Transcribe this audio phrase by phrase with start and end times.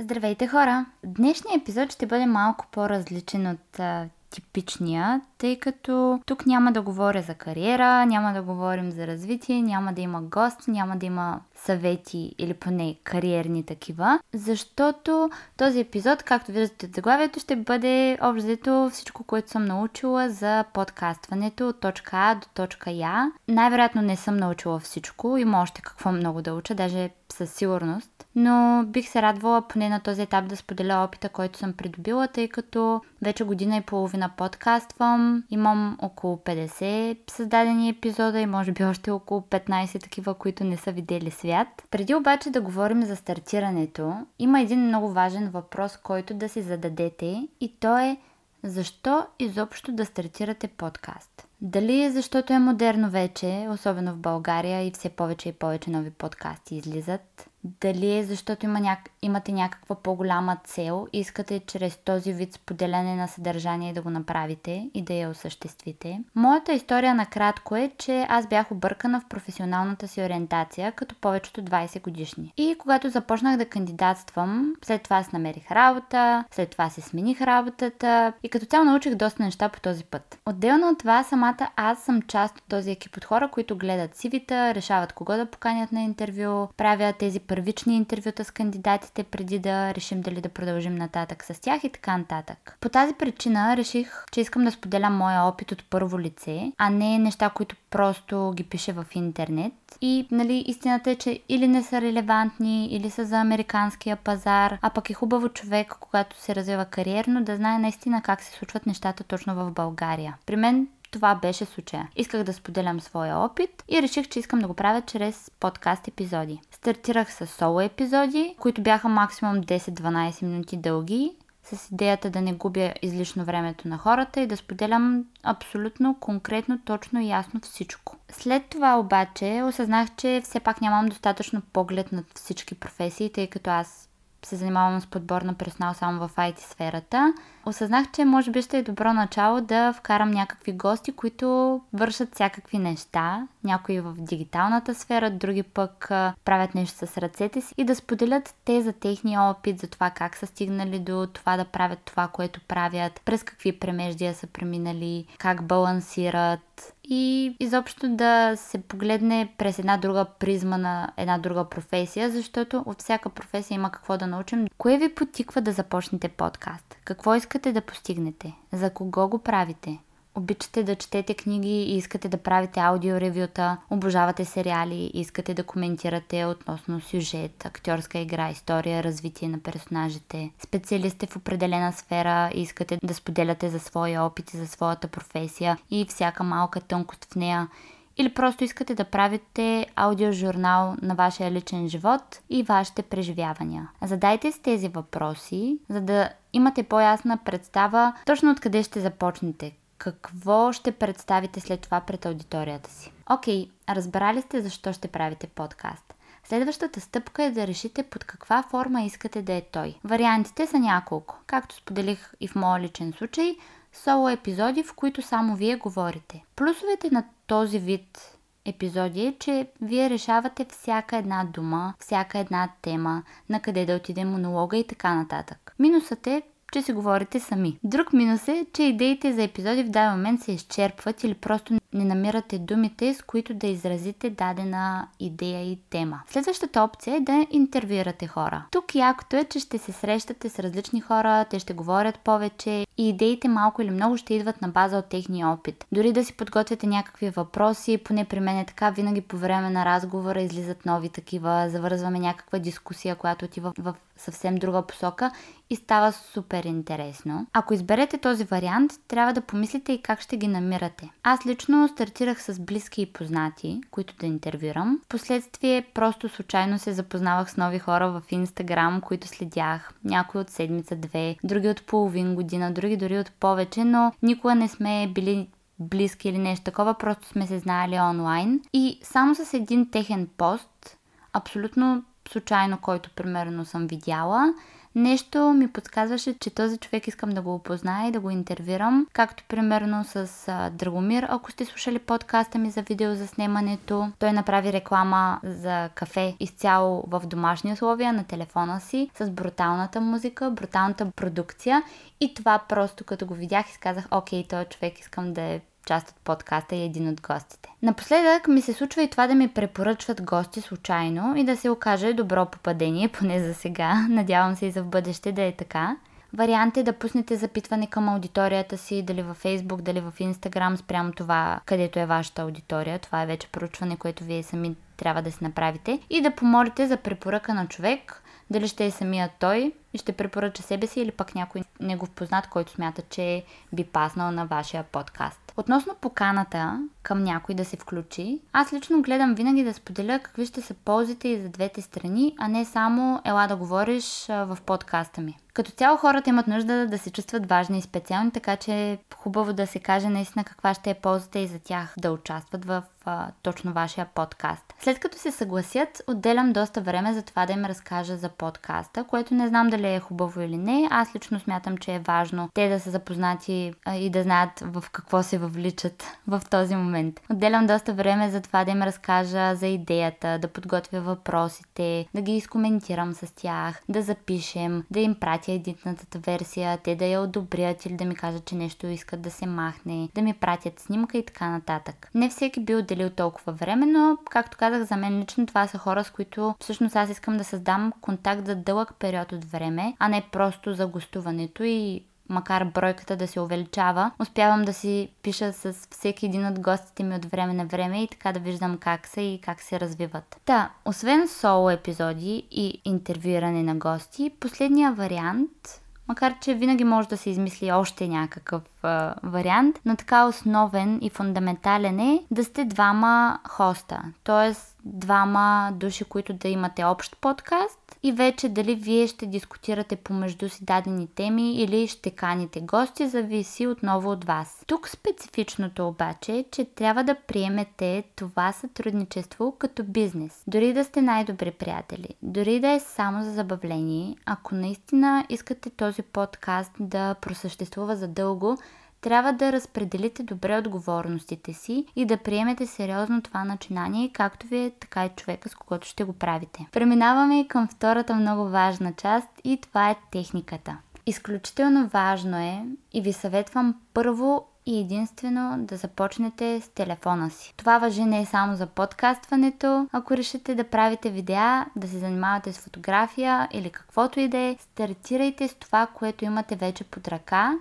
[0.00, 0.86] Здравейте хора!
[1.04, 7.22] Днешният епизод ще бъде малко по-различен от а, типичния, тъй като тук няма да говоря
[7.22, 12.34] за кариера, няма да говорим за развитие, няма да има гост, няма да има съвети
[12.38, 19.24] или поне кариерни такива, защото този епизод, както виждате от заглавието, ще бъде общо всичко,
[19.24, 23.32] което съм научила за подкастването от точка А до точка Я.
[23.48, 28.84] Най-вероятно не съм научила всичко, има още какво много да уча, даже със сигурност но
[28.86, 33.00] бих се радвала поне на този етап да споделя опита, който съм придобила, тъй като
[33.22, 39.40] вече година и половина подкаствам, имам около 50 създадени епизода и може би още около
[39.40, 41.68] 15 такива, които не са видели свят.
[41.90, 47.48] Преди обаче да говорим за стартирането, има един много важен въпрос, който да си зададете
[47.60, 48.16] и то е
[48.62, 51.48] защо изобщо да стартирате подкаст?
[51.60, 56.10] Дали е защото е модерно вече, особено в България и все повече и повече нови
[56.10, 57.51] подкасти излизат?
[57.64, 59.10] Дали е защото има няк...
[59.22, 65.02] имате някаква по-голяма цел искате чрез този вид споделяне на съдържание да го направите и
[65.02, 66.20] да я осъществите?
[66.34, 72.02] Моята история накратко е, че аз бях объркана в професионалната си ориентация като повечето 20
[72.02, 72.52] годишни.
[72.56, 78.32] И когато започнах да кандидатствам, след това си намерих работа, след това си смених работата
[78.42, 80.38] и като цяло научих доста неща по този път.
[80.46, 84.74] Отделно от това, самата аз съм част от този екип от хора, които гледат сивита,
[84.74, 90.20] решават кого да поканят на интервю, правят тези първични интервюта с кандидатите преди да решим
[90.20, 92.76] дали да продължим нататък с тях и така нататък.
[92.80, 97.18] По тази причина реших, че искам да споделям моя опит от първо лице, а не
[97.18, 99.72] неща, които просто ги пише в интернет.
[100.00, 104.90] И нали, истината е, че или не са релевантни, или са за американския пазар, а
[104.90, 109.24] пък е хубаво човек, когато се развива кариерно, да знае наистина как се случват нещата
[109.24, 110.36] точно в България.
[110.46, 112.08] При мен това беше случая.
[112.16, 116.60] Исках да споделям своя опит и реших, че искам да го правя чрез подкаст епизоди.
[116.70, 121.32] Стартирах с соло епизоди, които бяха максимум 10-12 минути дълги
[121.64, 127.20] с идеята да не губя излишно времето на хората и да споделям абсолютно, конкретно, точно
[127.20, 128.16] и ясно всичко.
[128.32, 133.70] След това обаче осъзнах, че все пак нямам достатъчно поглед над всички професии, тъй като
[133.70, 134.08] аз
[134.44, 137.34] се занимавам с подбор на персонал само в IT сферата,
[137.66, 142.78] осъзнах, че може би ще е добро начало да вкарам някакви гости, които вършат всякакви
[142.78, 143.46] неща.
[143.64, 146.06] Някои в дигиталната сфера, други пък
[146.44, 150.36] правят нещо с ръцете си и да споделят те за техния опит, за това как
[150.36, 155.64] са стигнали до това да правят това, което правят, през какви премеждия са преминали, как
[155.64, 162.82] балансират, и изобщо да се погледне през една друга призма на една друга професия, защото
[162.86, 164.66] от всяка професия има какво да научим.
[164.78, 166.96] Кое ви потиква да започнете подкаст?
[167.04, 168.54] Какво искате да постигнете?
[168.72, 169.98] За кого го правите?
[170.34, 176.44] обичате да четете книги и искате да правите аудиоревюта, обожавате сериали и искате да коментирате
[176.44, 183.14] относно сюжет, актьорска игра, история, развитие на персонажите, специалисте в определена сфера и искате да
[183.14, 187.68] споделяте за своя опит и за своята професия и всяка малка тънкост в нея,
[188.16, 193.90] или просто искате да правите аудиожурнал на вашия личен живот и вашите преживявания.
[194.02, 200.92] Задайте си тези въпроси, за да имате по-ясна представа точно откъде ще започнете, какво ще
[200.92, 203.12] представите след това пред аудиторията си.
[203.30, 206.14] Окей, разбрали сте защо ще правите подкаст.
[206.44, 209.94] Следващата стъпка е да решите под каква форма искате да е той.
[210.04, 211.38] Вариантите са няколко.
[211.46, 213.56] Както споделих и в моя личен случай,
[213.92, 216.44] соло епизоди, в които само вие говорите.
[216.56, 223.22] Плюсовете на този вид епизоди е, че вие решавате всяка една дума, всяка една тема,
[223.48, 225.74] на къде да отиде монолога и така нататък.
[225.78, 226.42] Минусът е,
[226.72, 227.78] че си говорите сами.
[227.84, 232.04] Друг минус е, че идеите за епизоди в даден момент се изчерпват или просто не
[232.04, 236.20] намирате думите, с които да изразите дадена идея и тема.
[236.28, 238.66] Следващата опция е да интервюирате хора.
[238.70, 243.08] Тук якото е, че ще се срещате с различни хора, те ще говорят повече и
[243.08, 245.86] идеите малко или много ще идват на база от техния опит.
[245.92, 249.84] Дори да си подготвяте някакви въпроси, поне при мен е така, винаги по време на
[249.84, 255.30] разговора излизат нови такива, завързваме някаква дискусия, която отива в съвсем друга посока
[255.70, 257.46] и става супер интересно.
[257.52, 261.10] Ако изберете този вариант, трябва да помислите и как ще ги намирате.
[261.22, 265.00] Аз лично стартирах с близки и познати, които да интервюрам.
[265.04, 269.92] Впоследствие просто случайно се запознавах с нови хора в Инстаграм, които следях.
[270.04, 275.12] Някои от седмица-две, други от половин година, други дори от повече, но никога не сме
[275.14, 275.48] били
[275.78, 278.60] близки или нещо такова, просто сме се знаели онлайн.
[278.72, 280.96] И само с един техен пост
[281.32, 284.54] абсолютно случайно, който примерно съм видяла,
[284.94, 289.44] нещо ми подсказваше, че този човек искам да го опозная и да го интервюрам, както
[289.48, 290.30] примерно с
[290.72, 294.12] Драгомир, ако сте слушали подкаста ми за видео за снимането.
[294.18, 300.50] Той направи реклама за кафе изцяло в домашни условия на телефона си, с бруталната музика,
[300.50, 301.82] бруталната продукция
[302.20, 306.10] и това просто като го видях и казах, окей, този човек искам да е част
[306.10, 307.68] от подкаста и един от гостите.
[307.82, 312.12] Напоследък ми се случва и това да ми препоръчват гости случайно и да се окаже
[312.12, 314.06] добро попадение, поне за сега.
[314.10, 315.96] Надявам се и за в бъдеще да е така.
[316.34, 321.12] Вариант е да пуснете запитване към аудиторията си, дали във Facebook, дали в Instagram, спрямо
[321.12, 322.98] това, където е вашата аудитория.
[322.98, 325.98] Това е вече проучване, което вие сами трябва да си направите.
[326.10, 330.62] И да помолите за препоръка на човек, дали ще е самия той и ще препоръча
[330.62, 335.52] себе си или пък някой негов познат, който смята, че би паснал на вашия подкаст.
[335.56, 340.62] Относно поканата към някой да се включи, аз лично гледам винаги да споделя какви ще
[340.62, 345.36] са ползите и за двете страни, а не само ела да говориш в подкаста ми.
[345.54, 349.52] Като цяло хората имат нужда да се чувстват важни и специални, така че е хубаво
[349.52, 353.28] да се каже наистина каква ще е ползата и за тях да участват в а,
[353.42, 354.74] точно вашия подкаст.
[354.80, 359.34] След като се съгласят, отделям доста време за това да им разкажа за подкаста, което
[359.34, 360.88] не знам дали е хубаво или не.
[360.90, 365.22] Аз лично смятам, че е важно те да са запознати и да знаят в какво
[365.22, 367.20] се въвличат в този момент.
[367.30, 372.36] Отделям доста време за това да им разкажа за идеята, да подготвя въпросите, да ги
[372.36, 377.94] изкоментирам с тях, да запишем, да им пратя едитната версия, те да я одобрят или
[377.94, 381.50] да ми кажат, че нещо искат да се махне, да ми пратят снимка и така
[381.50, 382.10] нататък.
[382.14, 386.04] Не всеки би отделил толкова време, но, както казах, за мен лично това са хора,
[386.04, 390.22] с които всъщност аз искам да създам контакт за дълъг период от време, а не
[390.32, 396.26] просто за гостуването и макар бройката да се увеличава, успявам да си пиша с всеки
[396.26, 399.40] един от гостите ми от време на време и така да виждам как са и
[399.40, 400.36] как се развиват.
[400.44, 407.16] Та, освен соло епизоди и интервюиране на гости, последния вариант макар че винаги може да
[407.16, 413.38] се измисли още някакъв а, вариант, но така основен и фундаментален е да сте двама
[413.48, 414.54] хоста, т.е.
[414.84, 420.64] двама души, които да имате общ подкаст и вече дали вие ще дискутирате помежду си
[420.64, 424.64] дадени теми или ще каните гости, зависи отново от вас.
[424.66, 430.42] Тук специфичното обаче е, че трябва да приемете това сътрудничество като бизнес.
[430.46, 436.02] Дори да сте най-добри приятели, дори да е само за забавление, ако наистина искате този
[436.02, 438.58] подкаст да просъществува задълго,
[439.02, 444.70] трябва да разпределите добре отговорностите си и да приемете сериозно това начинание, както ви е
[444.70, 446.66] така и човека, с когото ще го правите.
[446.72, 450.76] Преминаваме и към втората много важна част и това е техниката.
[451.06, 457.54] Изключително важно е и ви съветвам първо и единствено да започнете с телефона си.
[457.56, 459.88] Това въжи не само за подкастването.
[459.92, 464.56] Ако решите да правите видеа, да се занимавате с фотография или каквото и да е,
[464.60, 467.54] стартирайте с това, което имате вече под ръка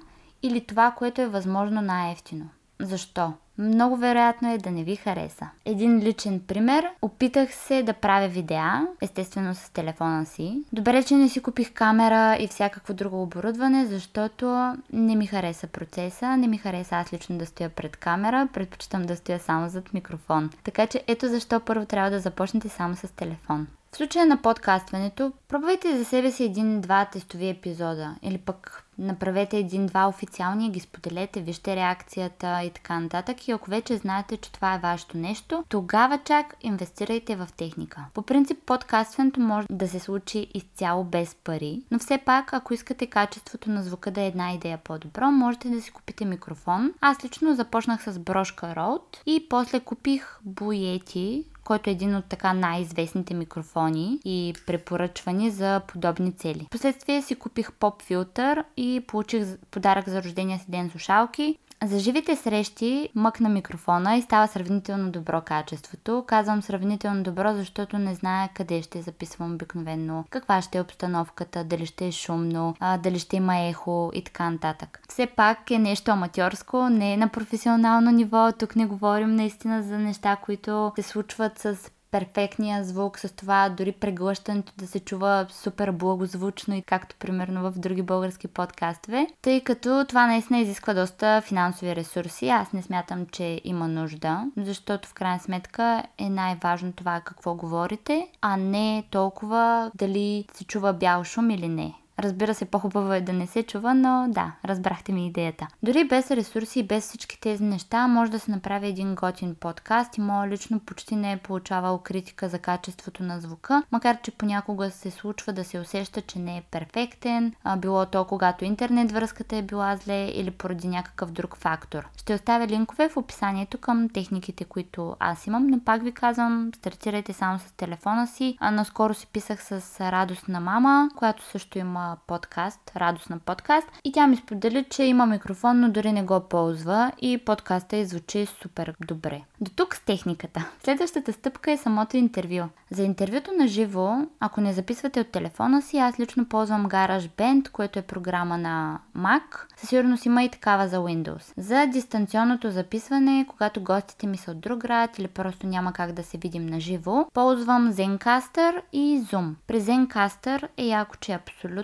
[0.44, 2.50] или това, което е възможно най-ефтино.
[2.80, 3.34] Защо?
[3.58, 5.50] Много вероятно е да не ви хареса.
[5.66, 6.90] Един личен пример.
[7.02, 10.64] Опитах се да правя видеа, естествено с телефона си.
[10.74, 16.38] Добре, че не си купих камера и всякакво друго оборудване, защото не ми хареса процеса,
[16.38, 20.50] не ми хареса аз лично да стоя пред камера, предпочитам да стоя само зад микрофон.
[20.64, 23.68] Така че ето защо първо трябва да започнете само с телефон.
[23.92, 30.08] В случая на подкастването, пробвайте за себе си един-два тестови епизода или пък направете един-два
[30.08, 33.48] официални, ги споделете, вижте реакцията и така нататък.
[33.48, 38.06] И ако вече знаете, че това е вашето нещо, тогава чак инвестирайте в техника.
[38.14, 43.08] По принцип, подкастването може да се случи изцяло без пари, но все пак, ако искате
[43.08, 46.94] качеството на звука да е една идея по-добро, можете да си купите микрофон.
[47.02, 52.54] Аз лично започнах с брошка Rode и после купих буети, който е един от така
[52.54, 56.68] най-известните микрофони и препоръчвани за подобни цели.
[56.72, 61.58] Последствие си купих поп филтър и получих подарък за рождения си ден слушалки.
[61.84, 66.24] За живите срещи мъкна микрофона и става сравнително добро качеството.
[66.28, 71.86] Казвам сравнително добро, защото не зная къде ще записвам обикновено, каква ще е обстановката, дали
[71.86, 75.00] ще е шумно, дали ще има ехо и така нататък.
[75.10, 78.52] Все пак е нещо аматьорско, не е на професионално ниво.
[78.60, 81.78] Тук не говорим наистина за неща, които се случват с
[82.12, 87.80] перфектния звук, с това дори преглъщането да се чува супер благозвучно и както примерно в
[87.80, 92.50] други български подкастове, тъй като това наистина изисква доста финансови ресурси.
[92.50, 98.28] Аз не смятам, че има нужда, защото в крайна сметка е най-важно това какво говорите,
[98.42, 102.01] а не толкова дали се чува бял шум или не.
[102.22, 105.68] Разбира се, по-хубаво е да не се чува, но да, разбрахте ми идеята.
[105.84, 110.18] Дори без ресурси и без всички тези неща, може да се направи един готин подкаст
[110.18, 114.92] и моя лично почти не е получавал критика за качеството на звука, макар че понякога
[114.92, 119.62] се случва да се усеща, че не е перфектен, било то когато интернет връзката е
[119.62, 122.08] била зле или поради някакъв друг фактор.
[122.18, 127.34] Ще оставя линкове в описанието към техниките, които аз имам, но пак ви казвам, стартирайте
[127.34, 128.58] само с телефона си.
[128.60, 134.28] А наскоро си писах с радостна мама, която също има подкаст, радостна подкаст и тя
[134.28, 138.96] ми сподели, че има микрофон, но дори не го ползва и подкаста и звучи супер
[139.08, 139.42] добре.
[139.62, 140.70] До тук с техниката.
[140.84, 142.64] Следващата стъпка е самото интервю.
[142.92, 148.00] За интервюто на живо, ако не записвате от телефона си, аз лично ползвам GarageBand, което
[148.00, 149.44] е програма на Mac.
[149.78, 151.54] Със сигурност има и такава за Windows.
[151.58, 156.24] За дистанционното записване, когато гостите ми са от друг град или просто няма как да
[156.24, 159.54] се видим на живо, ползвам Zencaster и Zoom.
[159.68, 161.40] При Zencaster е яко, че е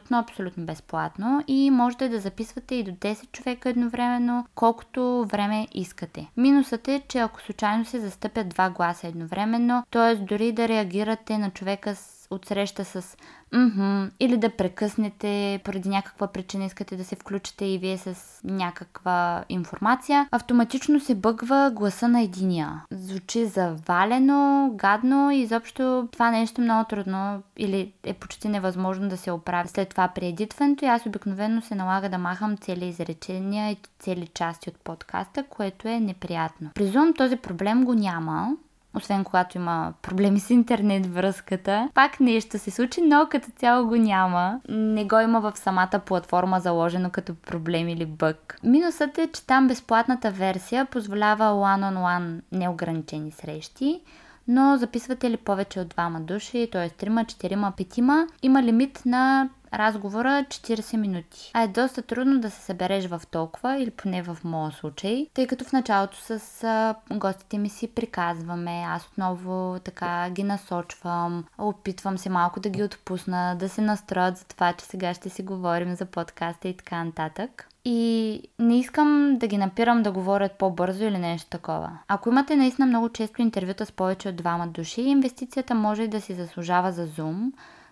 [0.08, 6.28] абсолютно, абсолютно безплатно и можете да записвате и до 10 човека едновременно, колкото време искате.
[6.38, 10.16] Минусът е, че ако случайно се застъпят два гласа едновременно, т.е.
[10.16, 13.18] дори да реагирате на човека с отсреща с
[13.54, 14.12] Mm-hmm.
[14.20, 20.28] Или да прекъснете поради някаква причина, искате да се включите и вие с някаква информация.
[20.32, 22.84] Автоматично се бъгва гласа на единия.
[22.92, 29.32] Звучи завалено, гадно и изобщо това нещо много трудно или е почти невъзможно да се
[29.32, 33.78] оправи след това при едитването и аз обикновено се налага да махам цели изречения и
[34.00, 36.70] цели части от подкаста, което е неприятно.
[36.76, 38.58] При този проблем го няма,
[38.98, 41.90] освен когато има проблеми с интернет връзката.
[41.94, 44.60] Пак нещо се случи, но като цяло го няма.
[44.70, 48.60] Не го има в самата платформа заложено като проблем или бък.
[48.64, 54.02] Минусът е, че там безплатната версия позволява one-on-one неограничени срещи,
[54.48, 56.90] но записвате ли повече от двама души, т.е.
[56.90, 61.52] 3, 4, 5, има лимит на разговора 40 минути.
[61.54, 65.48] А е доста трудно да се събереш в толкова, или поне в моя случай, тъй
[65.48, 72.18] като в началото с а, гостите ми си приказваме, аз отново така ги насочвам, опитвам
[72.18, 75.96] се малко да ги отпусна, да се настроят за това, че сега ще си говорим
[75.96, 77.68] за подкаста и така нататък.
[77.90, 81.90] И не искам да ги напирам да говорят по-бързо или нещо такова.
[82.08, 86.34] Ако имате наистина много често интервюта с повече от двама души, инвестицията може да си
[86.34, 87.52] заслужава за Zoom,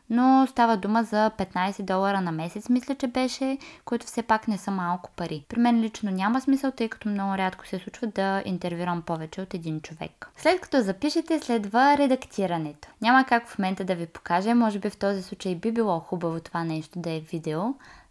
[0.10, 4.58] но става дума за 15 долара на месец, мисля, че беше, което все пак не
[4.58, 5.46] са малко пари.
[5.50, 9.54] При мен лично няма смисъл, тъй като много рядко се случва да интервюрам повече от
[9.54, 10.32] един човек.
[10.38, 12.88] След като запишете, следва редактирането.
[13.02, 16.40] Няма как в момента да ви покажа, може би в този случай би било хубаво
[16.40, 17.62] това нещо да е видео,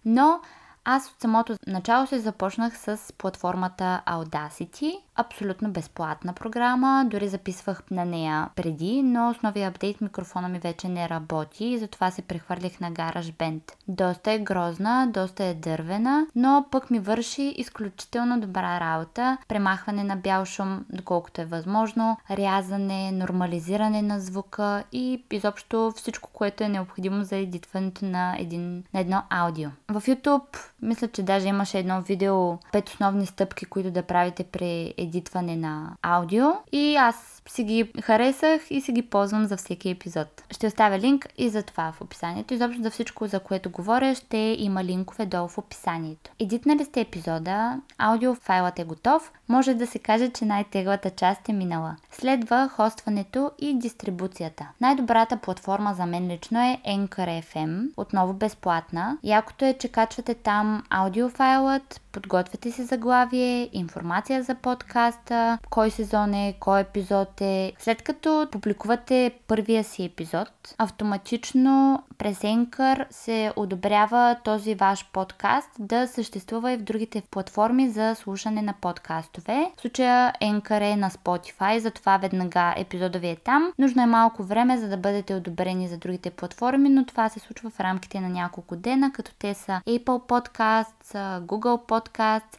[0.04, 0.40] но
[0.84, 8.04] аз от самото начало се започнах с платформата Audacity, абсолютно безплатна програма, дори записвах на
[8.04, 12.80] нея преди, но с новия апдейт микрофона ми вече не работи и затова се прехвърлих
[12.80, 13.60] на GarageBand.
[13.88, 19.38] Доста е грозна, доста е дървена, но пък ми върши изключително добра работа.
[19.48, 26.64] Премахване на бял шум, доколкото е възможно, рязане, нормализиране на звука и изобщо всичко, което
[26.64, 29.70] е необходимо за едитването на, един, на едно аудио.
[29.88, 34.94] В YouTube мисля, че даже имаше едно видео, пет основни стъпки, които да правите при
[34.98, 36.44] едитване на аудио.
[36.72, 40.44] И аз си ги харесах и си ги ползвам за всеки епизод.
[40.50, 42.54] Ще оставя линк и за това в описанието.
[42.54, 46.30] Изобщо за всичко, за което говоря, ще има линкове долу в описанието.
[46.38, 51.96] Едитнали сте епизода, аудиофайлът е готов, може да се каже, че най-теглата част е минала.
[52.10, 54.68] Следва хостването и дистрибуцията.
[54.80, 59.18] Най-добрата платформа за мен лично е Anchor FM, отново безплатна.
[59.22, 66.56] Якото е, че качвате там аудиофайлът, подготвяте си заглавие, информация за подкаста, кой сезон е,
[66.61, 67.73] кой епизод е.
[67.78, 76.06] След като публикувате първия си епизод, автоматично през Anchor се одобрява този ваш подкаст да
[76.06, 79.73] съществува и в другите платформи за слушане на подкастове.
[79.76, 83.73] В случая Anchor е на Spotify, затова веднага епизода ви е там.
[83.78, 87.71] Нужно е малко време, за да бъдете одобрени за другите платформи, но това се случва
[87.71, 92.03] в рамките на няколко дена, като те са Apple Podcasts, Google Podcasts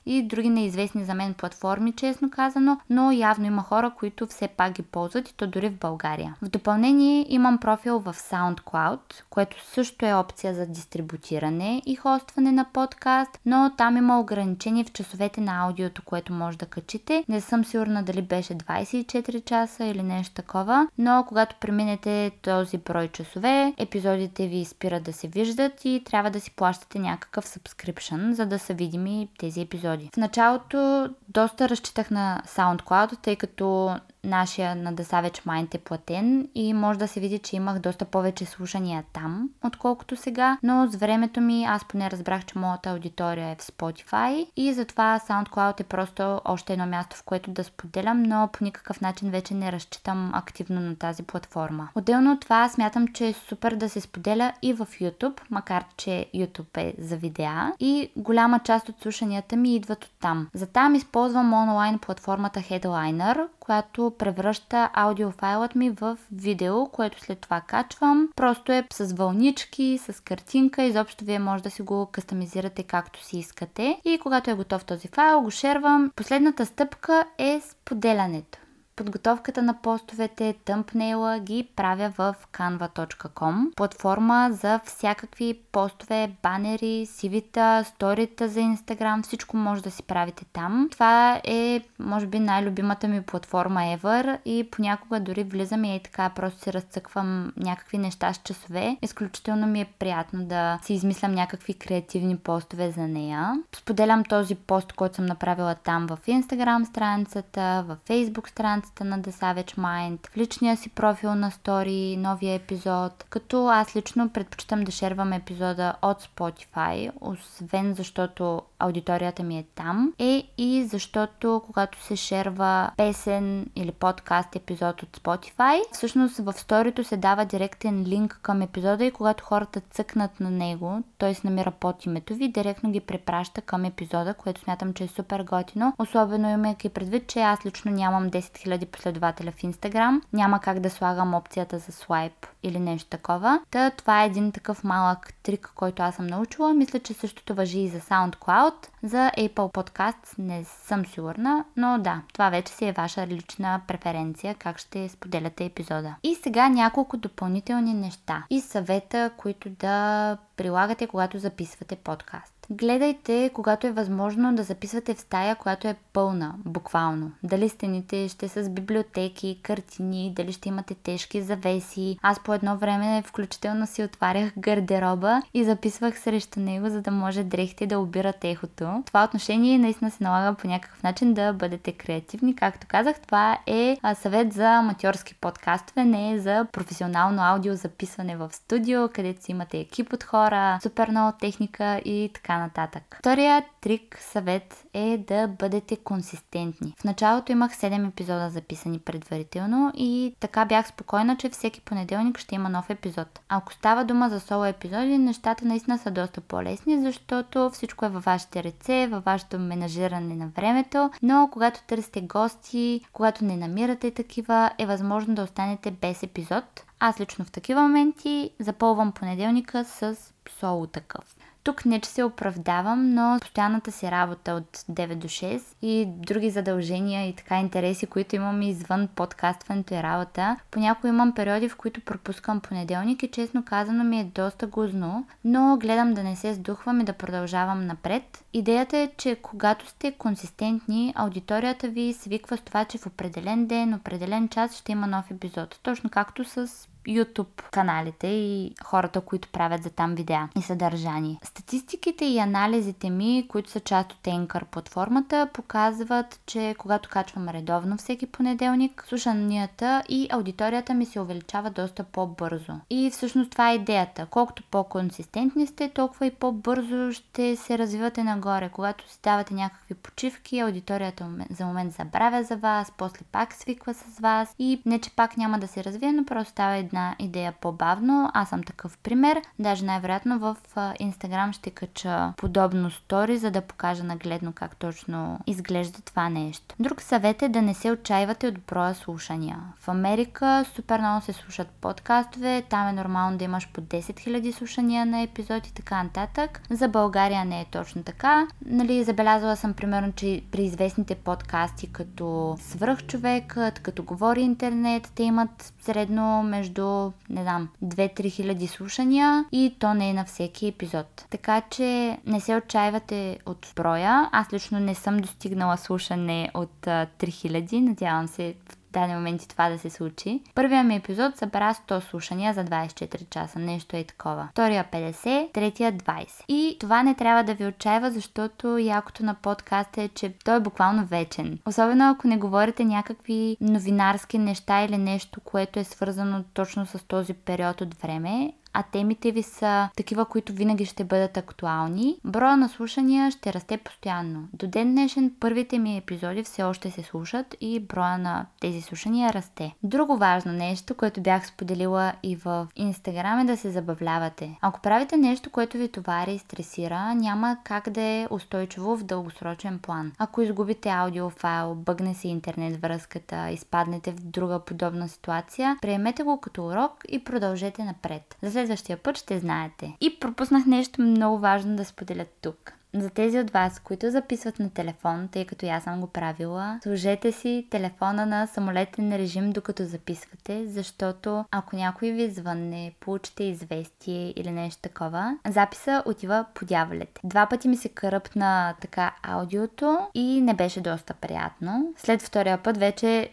[0.06, 4.72] и други неизвестни за мен платформи, честно казано, но явно има хора, които все пак
[4.72, 6.36] ги ползват и то дори в България.
[6.42, 9.00] В допълнение имам профил в SoundCloud,
[9.30, 14.92] което също е опция за дистрибутиране и хостване на подкаст, но там има ограничение в
[14.92, 17.26] часовете на аудиото, което може да качите.
[17.30, 23.08] Не съм сигурна дали беше 24 часа или нещо такова, но когато преминете този брой
[23.08, 28.46] часове, епизодите ви спират да се виждат и трябва да си плащате някакъв subscription, за
[28.46, 30.10] да са видими тези епизоди.
[30.14, 36.48] В началото доста разчитах на SoundCloud, тъй като нашия на The Savage Mind е платен
[36.56, 40.96] и може да се види, че имах доста повече слушания там, отколкото сега, но с
[40.96, 45.84] времето ми аз поне разбрах, че моята аудитория е в Spotify и затова SoundCloud е
[45.84, 50.32] просто още едно място, в което да споделям, но по никакъв начин вече не разчитам
[50.34, 51.90] активно на тази платформа.
[51.96, 56.26] Отделно от това смятам, че е супер да се споделя и в YouTube, макар че
[56.36, 60.48] YouTube е за видеа и голяма част от слушанията ми идват от там.
[60.54, 67.62] За там използвам онлайн платформата Headliner, която превръща аудиофайлът ми в видео, което след това
[67.62, 68.30] качвам.
[68.36, 73.38] Просто е с вълнички, с картинка, изобщо вие може да си го кастомизирате както си
[73.38, 74.00] искате.
[74.06, 76.12] И когато е готов този файл, го шервам.
[76.16, 78.58] Последната стъпка е споделянето.
[78.98, 88.50] Подготовката на постовете, тъмпнейла ги правя в canva.com, платформа за всякакви постове, банери, сивита, сторита
[88.50, 90.88] за Instagram, всичко може да си правите там.
[90.92, 96.60] Това е, може би, най-любимата ми платформа ever и понякога дори влизам и така просто
[96.60, 98.98] си разцъквам някакви неща с часове.
[99.02, 103.54] Изключително ми е приятно да си измислям някакви креативни постове за нея.
[103.76, 109.20] Споделям този пост, който съм направила там в Instagram страницата, в Facebook страницата страницата на
[109.20, 114.84] The Savage Mind, в личния си профил на стори, новия епизод, като аз лично предпочитам
[114.84, 122.04] да шервам епизода от Spotify, освен защото аудиторията ми е там, е и защото когато
[122.04, 128.40] се шерва песен или подкаст епизод от Spotify, всъщност в сторито се дава директен линк
[128.42, 132.92] към епизода и когато хората цъкнат на него, той се намира под името ви, директно
[132.92, 137.66] ги препраща към епизода, което смятам, че е супер готино, особено имайки предвид, че аз
[137.66, 142.80] лично нямам 10 000 последователя в Instagram, няма как да слагам опцията за свайп или
[142.80, 143.60] нещо такова.
[143.72, 146.74] Та това е един такъв малък трик, който аз съм научила.
[146.74, 148.65] Мисля, че същото въжи и за SoundCloud.
[149.04, 154.56] За Apple Podcast не съм сигурна, но да, това вече си е ваша лична преференция,
[154.56, 156.16] как ще споделяте епизода.
[156.24, 162.55] И сега няколко допълнителни неща и съвета, които да прилагате, когато записвате подкаст.
[162.70, 167.32] Гледайте, когато е възможно да записвате в стая, която е пълна, буквално.
[167.44, 172.18] Дали стените ще са с библиотеки, картини, дали ще имате тежки завеси.
[172.22, 177.44] Аз по едно време включително си отварях гардероба и записвах срещу него, за да може
[177.44, 179.04] дрехите да обират ехото.
[179.06, 182.56] Това отношение наистина се налага по някакъв начин да бъдете креативни.
[182.56, 188.50] Както казах, това е съвет за аматьорски подкастове, не е за професионално аудио записване в
[188.52, 193.16] студио, където си имате екип от хора, супер много техника и така нататък.
[193.20, 196.94] Втория трик, съвет е да бъдете консистентни.
[196.98, 202.56] В началото имах 7 епизода записани предварително и така бях спокойна, че всеки понеделник ще
[202.56, 203.40] има нов епизод.
[203.50, 208.24] Ако става дума за соло епизоди, нещата наистина са доста по-лесни, защото всичко е във
[208.24, 214.72] вашите ръце, във вашето менажиране на времето, но когато търсите гости, когато не намирате такива,
[214.78, 216.84] е възможно да останете без епизод.
[217.00, 220.16] Аз лично в такива моменти запълвам понеделника с
[220.60, 221.36] соло такъв.
[221.66, 226.50] Тук не че се оправдавам, но постоянната си работа от 9 до 6 и други
[226.50, 232.02] задължения и така интереси, които имам извън подкастването и работа, понякога имам периоди, в които
[232.02, 237.02] пропускам понеделник и честно казано ми е доста гузно, но гледам да не се сдухвам
[237.02, 238.44] и да продължавам напред.
[238.54, 243.94] Идеята е, че когато сте консистентни, аудиторията ви свиква с това, че в определен ден,
[243.94, 245.80] определен час ще има нов епизод.
[245.84, 251.40] Точно както с YouTube каналите и хората, които правят за там видеа и съдържание.
[251.44, 257.98] Статистиките и анализите ми, които са част от Anchor платформата, показват, че когато качвам редовно
[257.98, 262.74] всеки понеделник, слушанията и аудиторията ми се увеличава доста по-бързо.
[262.90, 264.26] И всъщност това е идеята.
[264.26, 268.70] Колкото по-консистентни сте, толкова и по-бързо ще се развивате нагоре.
[268.70, 274.20] Когато си давате някакви почивки, аудиторията за момент забравя за вас, после пак свиква с
[274.20, 277.54] вас и не, че пак няма да се развие, но просто става една една идея
[277.62, 278.30] по-бавно.
[278.34, 279.42] Аз съм такъв пример.
[279.60, 280.58] Даже най-вероятно в
[281.00, 286.76] Инстаграм ще кача подобно стори, за да покажа нагледно как точно изглежда това нещо.
[286.80, 289.60] Друг съвет е да не се отчаивате от броя слушания.
[289.80, 294.52] В Америка супер много се слушат подкастове, там е нормално да имаш по 10 000
[294.52, 296.62] слушания на епизод и така нататък.
[296.70, 298.48] За България не е точно така.
[298.66, 305.74] Нали, забелязала съм примерно, че при известните подкасти като Свръхчовекът, като Говори интернет, те имат
[305.82, 306.85] средно между
[307.30, 311.26] не знам, 2-3 хиляди слушания и то не е на всеки епизод.
[311.30, 314.30] Така че не се отчаивате от броя.
[314.32, 318.56] Аз лично не съм достигнала слушане от 3000, надявам се
[318.96, 320.42] даден момент и това да се случи.
[320.56, 323.60] Първият ми епизод събра 100 слушания за 24 часа.
[323.60, 324.48] Нещо е такова.
[324.52, 326.44] Втория 50, третия 20.
[326.48, 330.60] И това не трябва да ви отчаива, защото якото на подкаста е, че той е
[330.60, 331.60] буквално вечен.
[331.66, 337.34] Особено ако не говорите някакви новинарски неща или нещо, което е свързано точно с този
[337.34, 342.70] период от време, а темите ви са такива, които винаги ще бъдат актуални, броя на
[342.70, 344.48] слушания ще расте постоянно.
[344.54, 349.34] До ден днешен първите ми епизоди все още се слушат и броя на тези слушания
[349.34, 349.76] расте.
[349.84, 354.58] Друго важно нещо, което бях споделила и в Инстаграм е да се забавлявате.
[354.62, 359.80] Ако правите нещо, което ви товари и стресира, няма как да е устойчиво в дългосрочен
[359.80, 360.12] план.
[360.18, 366.66] Ако изгубите аудиофайл, бъгне се интернет връзката, изпаднете в друга подобна ситуация, приемете го като
[366.66, 368.38] урок и продължете напред.
[368.44, 369.98] За следващия път ще знаете.
[370.02, 372.74] И пропуснах нещо много важно да споделя тук.
[372.94, 377.32] За тези от вас, които записват на телефон, тъй като аз съм го правила, сложете
[377.32, 384.52] си телефона на самолетен режим докато записвате, защото ако някой ви звънне, получите известие или
[384.52, 387.22] нещо такова, записа отива по дяволите.
[387.24, 391.94] Два пъти ми се кръпна така аудиото и не беше доста приятно.
[391.98, 393.30] След втория път вече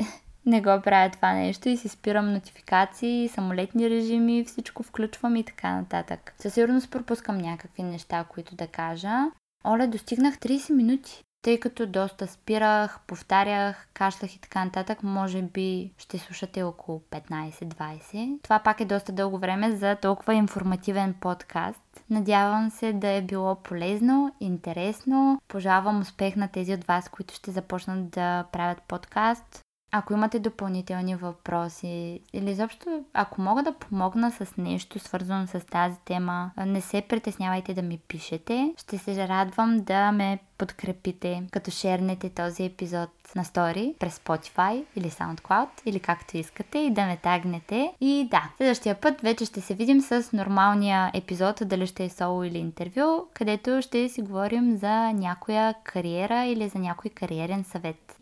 [0.47, 5.77] не го правя това нещо и си спирам нотификации, самолетни режими, всичко включвам и така
[5.77, 6.35] нататък.
[6.39, 9.19] Със сигурност пропускам някакви неща, които да кажа.
[9.65, 11.25] Оля, достигнах 30 минути.
[11.43, 18.43] Тъй като доста спирах, повтарях, кашлях и така нататък, може би ще слушате около 15-20.
[18.43, 22.05] Това пак е доста дълго време за толкова информативен подкаст.
[22.11, 25.41] Надявам се да е било полезно, интересно.
[25.49, 29.63] Пожелавам успех на тези от вас, които ще започнат да правят подкаст.
[29.95, 35.97] Ако имате допълнителни въпроси или изобщо ако мога да помогна с нещо свързано с тази
[36.05, 38.75] тема, не се притеснявайте да ми пишете.
[38.79, 45.11] Ще се радвам да ме подкрепите, като шернете този епизод на стори през Spotify или
[45.11, 47.93] SoundCloud или както искате и да ме тагнете.
[48.01, 52.45] И да, следващия път вече ще се видим с нормалния епизод, дали ще е соло
[52.45, 58.19] или интервю, където ще си говорим за някоя кариера или за някой кариерен съвет.